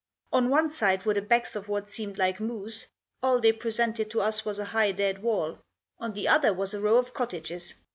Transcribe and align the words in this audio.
On 0.33 0.49
one 0.49 0.71
side 0.71 1.05
were 1.05 1.13
the 1.13 1.21
backs 1.21 1.55
of 1.55 1.69
what 1.69 1.87
seemed 1.87 2.17
like 2.17 2.39
mews; 2.39 2.87
all 3.21 3.39
they 3.39 3.51
presented 3.51 4.09
to 4.09 4.21
us 4.21 4.43
was 4.43 4.57
a 4.57 4.65
high 4.73 4.91
dead 4.91 5.21
wall. 5.21 5.59
On 5.99 6.13
the 6.13 6.27
other 6.27 6.51
was 6.55 6.73
a 6.73 6.81
row 6.81 6.97
of 6.97 7.13
cottages. 7.13 7.75